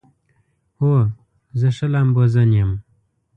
هو، 0.79 0.95
زه 1.59 1.69
ښه 1.75 1.87
لامبوزن 1.93 2.49
یم 2.59 2.71